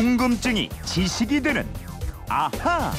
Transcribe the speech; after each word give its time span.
궁금증이 0.00 0.70
지식이 0.86 1.42
되는 1.42 1.68
아하. 2.26 2.90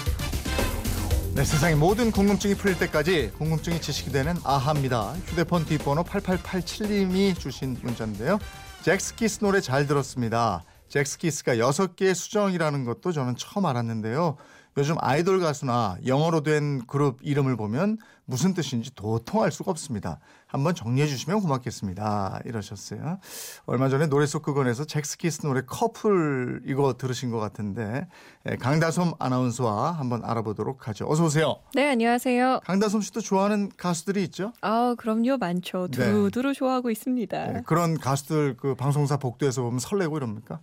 네, 1.33 1.43
세상의 1.43 1.75
모든 1.75 2.11
궁금증이 2.11 2.53
풀릴 2.53 2.77
때까지 2.77 3.31
궁금증이 3.39 3.81
지식이 3.81 4.11
되는 4.11 4.35
아하입니다. 4.43 5.15
휴대폰 5.25 5.65
뒷번호 5.65 6.03
8887님이 6.03 7.35
주신 7.39 7.75
문자인데요. 7.81 8.37
잭스키스 8.83 9.39
노래 9.39 9.61
잘 9.61 9.87
들었습니다. 9.87 10.63
잭스키스가 10.89 11.55
6개의 11.55 12.13
수정이라는 12.13 12.85
것도 12.85 13.11
저는 13.11 13.35
처음 13.35 13.65
알았는데요. 13.65 14.37
요즘 14.77 14.95
아이돌 14.99 15.39
가수나 15.39 15.97
영어로 16.05 16.43
된 16.43 16.85
그룹 16.87 17.19
이름을 17.21 17.57
보면 17.57 17.97
무슨 18.25 18.53
뜻인지 18.53 18.95
도통할 18.95 19.51
수가 19.51 19.71
없습니다. 19.71 20.19
한번 20.47 20.73
정리해 20.73 21.07
주시면 21.07 21.41
고맙겠습니다. 21.41 22.41
이러셨어요. 22.45 23.19
얼마 23.65 23.89
전에 23.89 24.07
노래 24.07 24.25
속 24.25 24.43
극원에서 24.43 24.85
잭스키스 24.85 25.45
노래 25.45 25.61
커플 25.65 26.61
이거 26.65 26.95
들으신 26.97 27.29
것 27.31 27.39
같은데 27.39 28.07
예, 28.49 28.55
강다솜 28.55 29.13
아나운서와 29.19 29.91
한번 29.91 30.23
알아보도록 30.23 30.87
하죠. 30.87 31.05
어서 31.09 31.25
오세요. 31.25 31.57
네, 31.73 31.89
안녕하세요. 31.89 32.61
강다솜 32.63 33.01
씨도 33.01 33.19
좋아하는 33.19 33.69
가수들이 33.75 34.23
있죠? 34.25 34.53
아, 34.61 34.95
그럼요. 34.97 35.37
많죠. 35.37 35.87
네. 35.91 35.97
두루두루 36.05 36.53
좋아하고 36.53 36.89
있습니다. 36.89 37.55
예, 37.55 37.61
그런 37.65 37.97
가수들 37.97 38.55
그 38.55 38.75
방송사 38.75 39.17
복도에서 39.17 39.63
보면 39.63 39.79
설레고 39.79 40.17
이럽니까? 40.17 40.59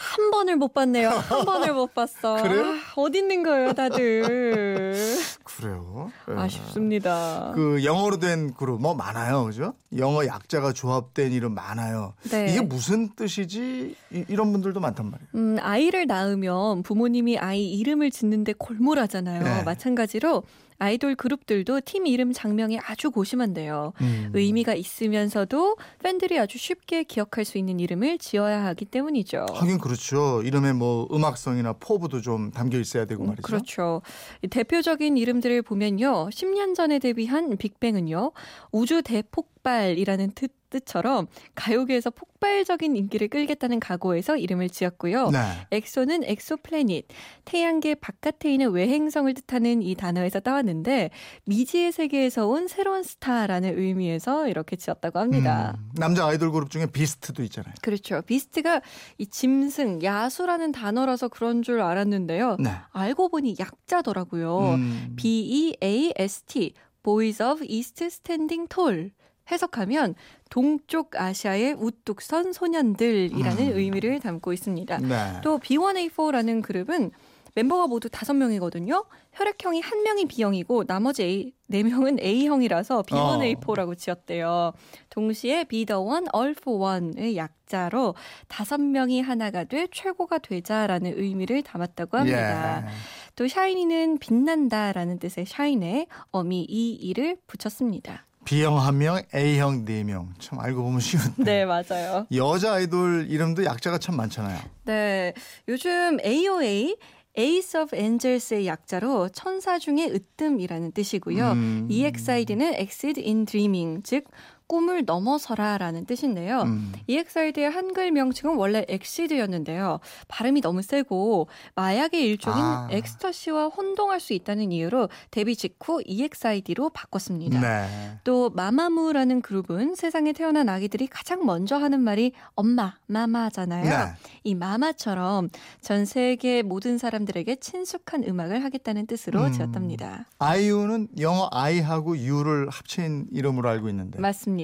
한 0.00 0.30
번을 0.30 0.56
못 0.56 0.72
봤네요. 0.72 1.10
한 1.10 1.44
번을 1.44 1.74
못 1.74 1.92
봤어. 1.94 2.40
그래요? 2.42 2.64
아, 2.64 2.78
어디 2.96 3.18
있는 3.18 3.42
거예요, 3.42 3.74
다들? 3.74 4.94
그래요. 5.44 6.10
예. 6.30 6.34
아쉽습니다. 6.34 7.52
그 7.54 7.84
영어로 7.84 8.18
된 8.18 8.54
그룹 8.54 8.80
뭐 8.80 8.94
많아요, 8.94 9.44
그죠? 9.44 9.74
영어 9.98 10.24
약자가 10.24 10.72
조합된 10.72 11.32
이름 11.32 11.54
많아요. 11.54 12.14
네. 12.30 12.50
이게 12.50 12.62
무슨 12.62 13.14
뜻이지? 13.14 13.94
이, 14.12 14.24
이런 14.28 14.52
분들도 14.52 14.80
많단 14.80 15.10
말이에요. 15.10 15.28
음, 15.34 15.56
아이를 15.60 16.06
낳으면 16.06 16.82
부모님이 16.82 17.38
아이 17.38 17.68
이름을 17.70 18.10
짓는데 18.10 18.54
골몰하잖아요. 18.54 19.42
네. 19.42 19.62
마찬가지로 19.64 20.44
아이돌 20.80 21.14
그룹들도 21.14 21.82
팀 21.84 22.06
이름 22.06 22.32
장명이 22.32 22.78
아주 22.80 23.10
고심한데요. 23.10 23.92
음. 24.00 24.30
의미가 24.32 24.74
있으면서도 24.74 25.76
팬들이 26.02 26.38
아주 26.38 26.58
쉽게 26.58 27.04
기억할 27.04 27.44
수 27.44 27.58
있는 27.58 27.78
이름을 27.78 28.18
지어야 28.18 28.64
하기 28.64 28.86
때문이죠. 28.86 29.46
하긴 29.52 29.78
그렇죠. 29.78 30.42
이름에 30.42 30.72
뭐 30.72 31.06
음악성이나 31.12 31.74
포부도 31.74 32.22
좀 32.22 32.50
담겨 32.50 32.78
있어야 32.78 33.04
되고 33.04 33.22
말이죠. 33.24 33.42
그렇죠. 33.42 34.00
이 34.42 34.48
대표적인 34.48 35.18
이름들을 35.18 35.62
보면요. 35.62 36.30
10년 36.30 36.74
전에 36.74 36.98
데뷔한 36.98 37.58
빅뱅은요. 37.58 38.32
우주 38.72 39.02
대폭발이라는 39.02 40.32
뜻, 40.34 40.50
뜻처럼 40.70 41.26
가요계에서 41.54 42.10
폭발적인 42.10 42.96
인기를 42.96 43.28
끌겠다는 43.28 43.80
각오에서 43.80 44.36
이름을 44.36 44.70
지었고요. 44.70 45.30
네. 45.30 45.38
엑소는 45.72 46.24
exoplanet, 46.24 47.06
태양계 47.44 47.94
바깥에 47.96 48.52
있는 48.52 48.70
외행성을 48.70 49.32
뜻하는 49.34 49.82
이 49.82 49.94
단어에서 49.94 50.40
따왔는데 50.40 51.10
미지의 51.44 51.92
세계에서 51.92 52.46
온 52.46 52.68
새로운 52.68 53.02
스타라는 53.02 53.78
의미에서 53.78 54.48
이렇게 54.48 54.76
지었다고 54.76 55.18
합니다. 55.18 55.76
음, 55.76 55.90
남자 55.94 56.26
아이돌 56.26 56.52
그룹 56.52 56.70
중에 56.70 56.86
비스트도 56.86 57.42
있잖아요. 57.44 57.74
그렇죠. 57.82 58.22
비스트가 58.22 58.80
이 59.18 59.26
짐승, 59.26 60.02
야수라는 60.02 60.72
단어라서 60.72 61.28
그런 61.28 61.62
줄 61.62 61.80
알았는데요. 61.80 62.56
네. 62.60 62.70
알고 62.92 63.28
보니 63.28 63.56
약자더라고요. 63.58 64.74
음, 64.74 65.12
B-E-A-S-T, 65.16 66.74
Boys 67.02 67.42
of 67.42 67.64
East 67.64 68.04
Standing 68.04 68.68
Tall. 68.68 69.10
해석하면 69.50 70.14
동쪽 70.48 71.14
아시아의 71.16 71.74
우뚝 71.78 72.22
선 72.22 72.52
소년들이라는 72.52 73.72
음. 73.72 73.76
의미를 73.76 74.20
담고 74.20 74.52
있습니다. 74.52 74.98
네. 74.98 75.40
또 75.42 75.58
B1A4라는 75.58 76.62
그룹은 76.62 77.10
멤버가 77.54 77.86
모두 77.86 78.08
다섯 78.08 78.34
명이거든요. 78.34 79.04
혈액형이 79.32 79.80
한 79.80 80.02
명이 80.02 80.26
B형이고 80.26 80.84
나머지 80.84 81.22
A, 81.22 81.52
네 81.66 81.82
명은 81.82 82.20
A형이라서 82.20 83.02
B1A4라고 83.02 83.96
지었대요. 83.96 84.72
동시에 85.08 85.64
Be 85.64 85.84
the 85.84 86.00
one, 86.00 86.26
all 86.34 86.54
for 86.56 86.80
one의 86.80 87.36
약자로 87.36 88.14
다섯 88.48 88.80
명이 88.80 89.20
하나가 89.20 89.64
돼 89.64 89.86
최고가 89.90 90.38
되자라는 90.38 91.18
의미를 91.18 91.62
담았다고 91.62 92.18
합니다. 92.18 92.84
예. 92.86 92.90
또 93.36 93.48
샤이니는 93.48 94.18
빛난다라는 94.18 95.18
뜻의 95.18 95.46
샤인에 95.46 96.06
어미 96.30 96.66
이 96.68 96.92
이를 96.92 97.36
붙였습니다. 97.46 98.26
B형 98.44 98.78
한 98.78 98.98
명, 98.98 99.22
A형 99.34 99.84
네 99.84 100.02
명. 100.02 100.32
참 100.38 100.58
알고 100.58 100.82
보면 100.82 101.00
쉬운데. 101.00 101.44
네, 101.44 101.64
맞아요. 101.64 102.26
여자 102.34 102.74
아이돌 102.74 103.26
이름도 103.28 103.64
약자가 103.64 103.98
참 103.98 104.16
많잖아요. 104.16 104.58
네, 104.84 105.34
요즘 105.68 106.18
AOA 106.24 106.96
Ace 107.38 107.80
of 107.80 107.94
Angels의 107.96 108.66
약자로 108.66 109.28
천사 109.28 109.78
중의 109.78 110.10
으뜸이라는 110.12 110.92
뜻이고요. 110.92 111.52
음. 111.52 111.88
EXID는 111.90 112.74
Exit 112.74 113.20
in 113.24 113.44
Dreaming, 113.44 114.02
즉 114.02 114.24
꿈을 114.70 115.04
넘어서라라는 115.04 116.06
뜻인데요. 116.06 116.62
음. 116.62 116.92
EXID의 117.08 117.68
한글 117.68 118.12
명칭은 118.12 118.54
원래 118.54 118.84
엑시드였는데요. 118.88 119.98
발음이 120.28 120.60
너무 120.60 120.80
세고 120.80 121.48
마약의 121.74 122.24
일종인 122.24 122.62
아. 122.62 122.86
엑스터시와 122.92 123.66
혼동할 123.66 124.20
수 124.20 124.32
있다는 124.32 124.70
이유로 124.70 125.08
데뷔 125.32 125.56
직후 125.56 126.00
EXID로 126.06 126.90
바꿨습니다. 126.90 127.60
네. 127.60 128.18
또 128.22 128.50
마마무라는 128.50 129.42
그룹은 129.42 129.96
세상에 129.96 130.32
태어난 130.32 130.68
아기들이 130.68 131.08
가장 131.08 131.44
먼저 131.44 131.76
하는 131.76 132.00
말이 132.00 132.30
엄마, 132.54 132.94
마마잖아요. 133.06 133.84
네. 133.84 134.12
이 134.44 134.54
마마처럼 134.54 135.48
전 135.80 136.04
세계 136.04 136.62
모든 136.62 136.96
사람들에게 136.96 137.56
친숙한 137.56 138.22
음악을 138.22 138.62
하겠다는 138.62 139.08
뜻으로 139.08 139.46
음. 139.46 139.52
지었답니다. 139.52 140.26
아이유는 140.38 141.08
영어 141.18 141.48
I하고 141.50 142.16
U를 142.16 142.68
합친 142.68 143.26
이름으로 143.32 143.68
알고 143.68 143.88
있는데. 143.88 144.20
맞습니다. 144.20 144.59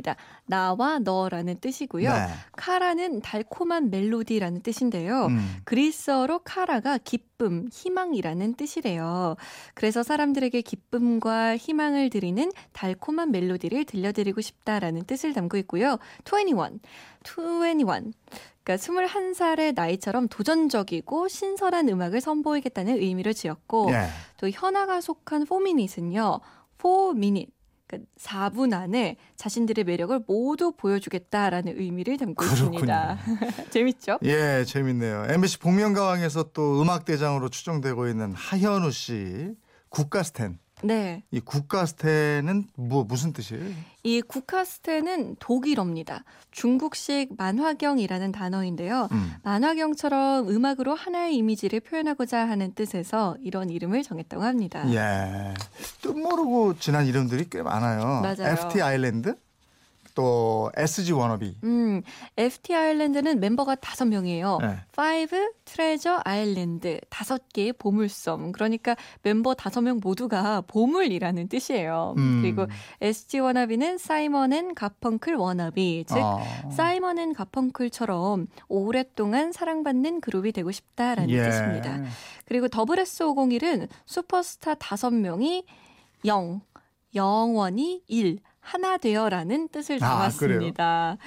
나와 0.46 0.98
너라는 0.98 1.58
뜻이고요. 1.60 2.12
네. 2.12 2.26
카라는 2.52 3.20
달콤한 3.20 3.90
멜로디라는 3.90 4.62
뜻인데요. 4.62 5.26
음. 5.26 5.56
그리스어로 5.64 6.40
카라가 6.40 6.98
기쁨, 6.98 7.68
희망이라는 7.72 8.54
뜻이래요. 8.54 9.36
그래서 9.74 10.02
사람들에게 10.02 10.60
기쁨과 10.60 11.56
희망을 11.56 12.10
드리는 12.10 12.50
달콤한 12.72 13.30
멜로디를 13.30 13.84
들려드리고 13.84 14.40
싶다라는 14.40 15.04
뜻을 15.04 15.32
담고 15.32 15.56
있고요. 15.58 15.98
21, 16.24 16.80
21. 17.24 18.12
그러니까 18.66 18.84
21살의 18.84 19.74
나이처럼 19.74 20.26
도전적이고 20.26 21.28
신선한 21.28 21.88
음악을 21.88 22.20
선보이겠다는 22.20 22.98
의미로 22.98 23.32
지었고 23.32 23.92
예. 23.92 24.08
또 24.38 24.50
현아가 24.50 25.00
속한 25.00 25.46
4미닛은요. 25.46 26.40
4미닛. 26.78 27.55
그러니까 27.86 28.10
4분 28.18 28.72
안에 28.72 29.16
자신들의 29.36 29.84
매력을 29.84 30.18
모두 30.26 30.72
보여주겠다라는 30.76 31.78
의미를 31.78 32.16
담고 32.18 32.44
있습니다. 32.44 33.18
재밌죠? 33.70 34.18
예, 34.24 34.64
재밌네요. 34.66 35.26
MBC 35.28 35.58
복면가왕에서 35.60 36.50
또 36.52 36.82
음악대장으로 36.82 37.48
추정되고 37.48 38.08
있는 38.08 38.32
하현우 38.32 38.90
씨. 38.90 39.54
국가스텐. 39.88 40.58
네. 40.86 41.22
이 41.30 41.40
국가스텐은 41.40 42.64
뭐 42.76 43.04
무슨 43.04 43.32
뜻이에요? 43.32 43.64
이 44.02 44.22
국카스테는 44.22 45.36
독일어입니다. 45.40 46.24
중국식 46.52 47.36
만화경이라는 47.36 48.32
단어인데요. 48.32 49.08
음. 49.10 49.32
만화경처럼 49.42 50.48
음악으로 50.48 50.94
하나의 50.94 51.36
이미지를 51.36 51.80
표현하고자 51.80 52.48
하는 52.48 52.72
뜻에서 52.74 53.36
이런 53.42 53.68
이름을 53.70 54.02
정했다고 54.02 54.42
합니다. 54.42 54.84
예. 54.92 55.54
뜻 56.02 56.16
모르고 56.16 56.78
지난 56.78 57.06
이름들이 57.06 57.48
꽤 57.50 57.62
많아요. 57.62 58.22
맞아요. 58.22 58.52
FT 58.52 58.80
아일랜드, 58.80 59.34
또 60.16 60.72
SG 60.74 61.12
워너비. 61.12 61.58
음, 61.62 62.02
FT 62.38 62.74
아일랜드는 62.74 63.38
멤버가 63.38 63.74
다섯 63.74 64.06
명이에요. 64.06 64.58
네. 64.62 64.78
Five 64.92 65.38
Treasure 65.66 66.20
Island 66.24 66.98
다섯 67.10 67.42
개의 67.52 67.74
보물섬. 67.74 68.52
그러니까 68.52 68.96
멤버 69.22 69.52
다섯 69.54 69.82
명 69.82 70.00
모두가 70.02 70.62
보물이라는 70.62 71.48
뜻이에요. 71.48 72.14
음. 72.16 72.40
그리고 72.40 72.66
SG 73.02 73.40
워너비는 73.40 73.98
사이먼 73.98 74.54
앤 74.54 74.74
가펑클 74.74 75.34
워너비. 75.34 76.06
즉 76.08 76.16
어. 76.16 76.40
사이먼 76.72 77.18
앤 77.18 77.34
가펑클처럼 77.34 78.46
오랫동안 78.68 79.52
사랑받는 79.52 80.22
그룹이 80.22 80.52
되고 80.52 80.72
싶다라는 80.72 81.28
예. 81.28 81.42
뜻입니다. 81.42 82.02
그리고 82.46 82.68
WS501은 82.68 83.88
슈퍼스타 84.06 84.76
다섯 84.76 85.10
명이 85.10 85.66
영, 86.24 86.62
영원히 87.14 88.02
일, 88.08 88.38
하나 88.66 88.98
되어라는 88.98 89.68
뜻을 89.68 90.02
아, 90.02 90.08
담았습니다. 90.08 91.18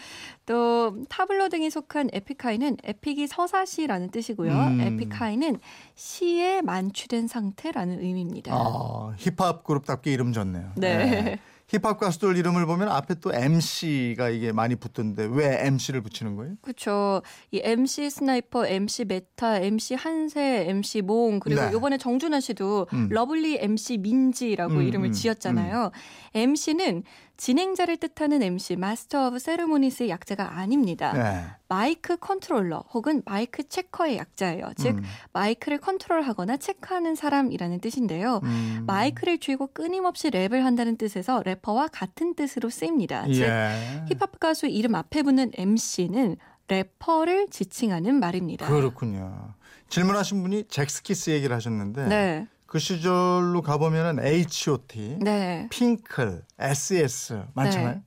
또 0.46 1.04
타블로 1.08 1.48
등이 1.48 1.70
속한 1.70 2.10
에픽하이는 2.12 2.78
에픽이 2.84 3.28
서사시라는 3.28 4.10
뜻이고요. 4.10 4.52
음. 4.52 4.82
에픽하이는 4.82 5.58
시에 5.96 6.62
만취된 6.62 7.28
상태라는 7.28 8.02
의미입니다. 8.02 8.54
아, 8.54 9.14
힙합 9.18 9.64
그룹답게 9.64 10.12
이름 10.12 10.34
졌네요. 10.34 10.74
네. 10.76 11.40
힙합 11.70 12.00
가수들 12.00 12.36
이름을 12.36 12.66
보면 12.66 12.90
앞에 12.90 13.16
또 13.22 13.32
MC가 13.32 14.30
이게 14.30 14.52
많이 14.52 14.76
붙던데 14.76 15.30
왜 15.32 15.68
MC를 15.68 16.02
붙이는 16.02 16.36
거예요? 16.36 16.56
그렇죠. 16.62 17.22
이 17.52 17.62
MC 17.64 18.10
스나이퍼, 18.10 18.66
MC 18.66 19.06
메타, 19.06 19.60
MC 19.60 19.94
한세, 19.94 20.66
MC 20.68 21.04
몽 21.04 21.40
그리고 21.40 21.62
네. 21.62 21.70
이번에 21.78 22.00
정준하 22.00 22.40
씨도 22.40 22.88
음. 22.94 23.08
러블리 23.12 23.60
MC 23.62 24.00
민지라고 24.00 24.74
음, 24.76 24.82
이름을 24.82 25.10
음, 25.10 25.14
지었잖아요. 25.14 25.92
MC는 26.34 27.04
진행자를 27.40 27.96
뜻하는 27.98 28.44
MC, 28.44 28.76
Master 28.76 29.28
of 29.28 29.40
Ceremonies의 29.40 30.10
약자가 30.10 30.58
아닙니다. 30.58 31.14
네. 31.14 31.46
mic 31.70 32.18
controller 32.18 32.84
혹은 32.94 33.22
mic 33.26 33.68
checker의 33.68 34.18
약자예요. 34.18 34.74
즉 34.76 34.98
음, 34.98 35.04
마이크를 35.32 35.78
컨트롤하거나 35.78 36.58
체크하는 36.58 37.16
사람이라는 37.16 37.80
뜻인데요. 37.80 38.42
음. 38.44 38.84
마이크를 38.86 39.38
쥐고 39.38 39.68
끊임없이 39.74 40.30
랩을 40.30 40.60
한다는 40.60 40.98
뜻에서 40.98 41.42
래퍼와 41.44 41.88
같은 41.88 42.36
뜻으로 42.36 42.70
쓰입니다. 42.70 43.26
즉 43.28 43.44
예. 43.44 44.04
힙합 44.10 44.38
가수 44.42 44.68
이름 44.68 44.96
앞에 44.96 45.24
붙는 45.24 45.52
MC는 45.56 46.36
래퍼를 46.68 47.48
지칭하는 47.50 48.16
말입니다. 48.20 48.68
그렇군요. 48.68 49.54
질문하신 49.88 50.42
분이 50.44 50.66
젝스키스 50.68 51.30
얘기를 51.30 51.56
하셨는데 51.56 52.08
네. 52.08 52.48
그 52.70 52.78
시절로 52.78 53.64
가보면은 53.64 54.24
H.O.T, 54.24 55.18
네. 55.22 55.68
핑클, 55.72 56.44
S.E.S 56.60 57.42
많잖아요. 57.56 57.96
네. 57.96 58.02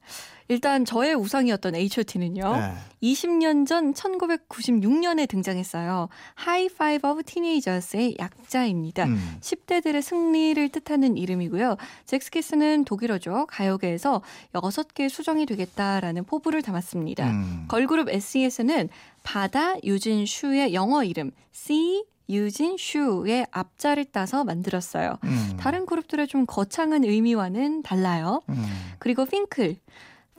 일단 0.47 0.85
저의 0.85 1.15
우상이었던 1.15 1.75
H.O.T는요. 1.75 2.57
네. 2.57 2.75
20년 3.03 3.67
전 3.67 3.93
1996년에 3.93 5.29
등장했어요. 5.29 6.09
High 6.35 6.69
Five 6.69 7.09
of 7.09 7.25
Teenagers의 7.25 8.17
약자입니다. 8.21 9.07
음. 9.07 9.37
10대들의 9.41 10.01
승리를 10.01 10.69
뜻하는 10.69 11.17
이름이고요. 11.17 11.77
젝스키스는 12.05 12.85
독일어죠. 12.85 13.47
가요계에서 13.49 14.23
6개 14.53 15.09
수정이 15.09 15.45
되겠다라는 15.47 16.25
포부를 16.25 16.63
담았습니다. 16.63 17.31
음. 17.31 17.65
걸그룹 17.67 18.11
SES는 18.11 18.91
바다 19.25 19.75
유진 19.83 20.25
슈의 20.25 20.73
영어 20.73 21.03
이름 21.03 21.33
Sea 21.51 22.05
유진 22.29 22.77
슈의 22.79 23.47
앞자를 23.51 24.07
따서 24.07 24.45
만들었어요. 24.45 25.19
음. 25.25 25.57
다른 25.59 25.87
그룹들의 25.87 26.27
좀 26.29 26.47
거창한 26.47 27.05
의미와는 27.05 27.83
달라요. 27.83 28.43
음. 28.49 28.65
그리고 28.99 29.25
핑클, 29.27 29.77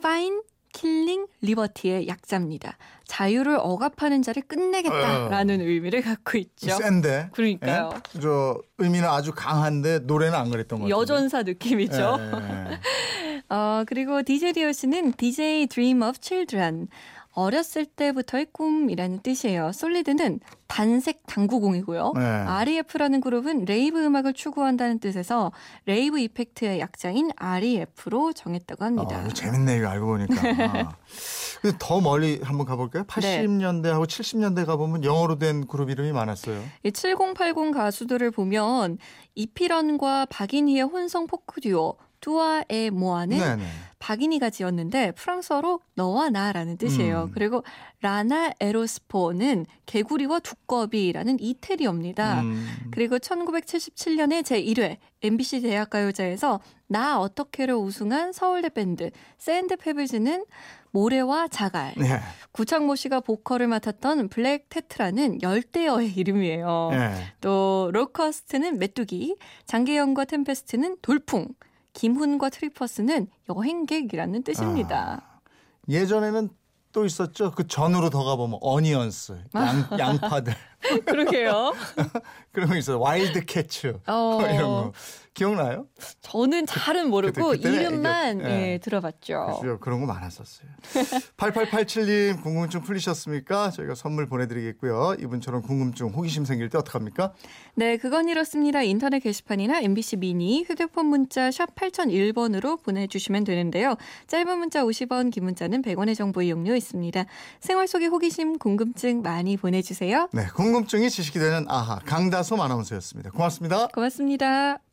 Fin 0.02 0.42
Killing 0.74 1.28
Liberty의 1.40 2.08
약자입니다. 2.08 2.76
자유를 3.06 3.58
억압하는 3.60 4.22
자를 4.22 4.42
끝내겠다라는 4.42 5.60
의미를 5.60 6.02
갖고 6.02 6.36
있죠. 6.36 6.76
센데. 6.76 7.30
그러니까요. 7.32 7.90
예? 7.94 8.20
저 8.20 8.60
의미는 8.78 9.08
아주 9.08 9.32
강한데 9.32 10.00
노래는 10.00 10.36
안 10.36 10.50
그랬던 10.50 10.80
것 10.80 10.84
같아요. 10.86 11.00
여전사 11.00 11.42
느낌이죠. 11.42 12.18
어, 13.50 13.84
그리고 13.86 14.22
DJ 14.22 14.52
DOC는 14.52 15.12
DJ 15.12 15.68
Dream 15.68 16.02
of 16.02 16.18
Children. 16.20 16.88
어렸을 17.34 17.84
때부터의 17.84 18.46
꿈이라는 18.52 19.20
뜻이에요. 19.22 19.72
솔리드는 19.72 20.40
단색 20.66 21.22
당구공이고요. 21.26 22.12
네. 22.16 22.22
REF라는 22.22 23.20
그룹은 23.20 23.64
rave 23.64 24.02
음악을 24.02 24.32
추구한다는 24.32 24.98
뜻에서 24.98 25.52
rave 25.86 26.18
effect의 26.18 26.80
약자인 26.80 27.30
REF로 27.36 28.32
정했다고 28.32 28.84
합니다. 28.84 29.18
아, 29.18 29.20
이거 29.22 29.30
재밌네 29.30 29.76
이거 29.76 29.88
알고 29.88 30.06
보니까. 30.06 30.34
아. 30.34 30.96
근데 31.60 31.76
더 31.78 32.00
멀리 32.00 32.40
한번 32.42 32.66
가볼까요? 32.66 33.04
네. 33.04 33.42
80년대하고 33.46 34.06
70년대 34.06 34.66
가보면 34.66 35.04
영어로 35.04 35.38
된 35.38 35.66
그룹 35.66 35.90
이름이 35.90 36.12
많았어요. 36.12 36.62
이7080 36.84 37.72
가수들을 37.72 38.30
보면 38.30 38.98
이필원과 39.34 40.26
박인희의 40.26 40.82
혼성 40.82 41.26
포크 41.26 41.60
듀오 41.60 41.96
뚜아에무아는 42.24 43.38
네네. 43.38 43.64
박인희가 43.98 44.50
지었는데 44.50 45.12
프랑스어로 45.12 45.80
너와 45.94 46.30
나라는 46.30 46.78
뜻이에요. 46.78 47.24
음. 47.24 47.30
그리고 47.32 47.62
라나에로스포는 48.00 49.66
개구리와 49.86 50.40
두꺼비라는 50.40 51.38
이태리어입니다. 51.40 52.40
음. 52.40 52.66
그리고 52.90 53.18
1977년에 53.18 54.42
제1회 54.42 54.96
MBC 55.22 55.62
대학가요제에서 55.62 56.60
나 56.86 57.18
어떡해로 57.18 57.78
우승한 57.78 58.32
서울대 58.32 58.68
밴드 58.68 59.10
샌드 59.38 59.76
페블즈는 59.76 60.44
모래와 60.90 61.48
자갈. 61.48 61.92
네. 61.96 62.20
구창모 62.52 62.94
씨가 62.94 63.20
보컬을 63.20 63.66
맡았던 63.66 64.28
블랙 64.28 64.68
테트라는 64.68 65.42
열대어의 65.42 66.12
이름이에요. 66.14 66.88
네. 66.92 67.10
또 67.40 67.90
로커스트는 67.92 68.78
메뚜기, 68.78 69.36
장계현과 69.66 70.24
템페스트는 70.26 70.98
돌풍, 71.02 71.48
김훈과 71.94 72.50
트리퍼스는 72.50 73.28
여행객이라는 73.48 74.42
뜻입니다. 74.42 75.40
예전에는 75.88 76.50
또 76.92 77.04
있었죠. 77.04 77.50
그 77.50 77.66
전으로 77.66 78.08
더 78.08 78.22
가보면 78.22 78.58
어니언스, 78.62 79.44
양, 79.56 79.98
양파들 79.98 80.54
그러게요. 81.06 81.72
그런 82.52 82.68
거 82.68 82.76
있어요. 82.76 83.00
와일드 83.00 83.46
캐츠 83.46 83.98
어, 84.06 84.38
이런 84.42 84.62
거 84.62 84.92
기억나요? 85.34 85.86
저는 86.34 86.66
잘은 86.66 87.10
모르고 87.10 87.32
그때- 87.52 87.56
그때는 87.70 87.80
이름만 87.80 88.40
이게- 88.40 88.48
예, 88.50 88.72
예. 88.72 88.78
들어봤죠. 88.78 89.58
그죠? 89.60 89.78
그런 89.78 90.00
거 90.00 90.06
많았었어요. 90.06 90.68
8887님 91.36 92.42
궁금증 92.42 92.80
풀리셨습니까? 92.82 93.70
저희가 93.70 93.94
선물 93.94 94.26
보내드리겠고요. 94.26 95.14
이분처럼 95.20 95.62
궁금증, 95.62 96.08
호기심 96.08 96.44
생길 96.44 96.68
때 96.70 96.78
어떡합니까? 96.78 97.32
네, 97.76 97.96
그건 97.96 98.28
이렇습니다. 98.28 98.82
인터넷 98.82 99.20
게시판이나 99.20 99.80
MBC 99.80 100.16
미니, 100.16 100.64
휴대폰 100.64 101.06
문자 101.06 101.50
샵 101.50 101.74
8001번으로 101.76 102.82
보내주시면 102.82 103.44
되는데요. 103.44 103.96
짧은 104.26 104.58
문자 104.58 104.82
50원, 104.84 105.30
긴 105.30 105.44
문자는 105.44 105.82
100원의 105.82 106.16
정보 106.16 106.42
이용료 106.42 106.74
있습니다. 106.74 107.24
생활 107.60 107.86
속의 107.86 108.08
호기심, 108.08 108.58
궁금증 108.58 109.22
많이 109.22 109.56
보내주세요. 109.56 110.28
네, 110.32 110.46
궁금증이 110.54 111.10
지식이 111.10 111.38
되는 111.38 111.64
아하 111.68 112.00
강다솜 112.04 112.60
아나운서였습니다. 112.60 113.30
고맙습니다. 113.30 113.86
고맙습니다. 113.88 114.83